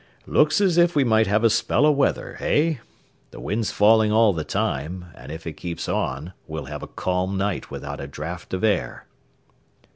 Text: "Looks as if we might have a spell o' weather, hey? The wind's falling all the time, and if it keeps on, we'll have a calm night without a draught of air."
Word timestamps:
"Looks 0.25 0.59
as 0.61 0.79
if 0.79 0.95
we 0.95 1.03
might 1.03 1.27
have 1.27 1.43
a 1.43 1.49
spell 1.51 1.85
o' 1.85 1.91
weather, 1.91 2.37
hey? 2.39 2.79
The 3.29 3.39
wind's 3.39 3.69
falling 3.69 4.11
all 4.11 4.33
the 4.33 4.43
time, 4.43 5.05
and 5.13 5.31
if 5.31 5.45
it 5.45 5.53
keeps 5.57 5.87
on, 5.87 6.33
we'll 6.47 6.65
have 6.65 6.81
a 6.81 6.87
calm 6.87 7.37
night 7.37 7.69
without 7.69 8.01
a 8.01 8.07
draught 8.07 8.51
of 8.55 8.63
air." 8.63 9.05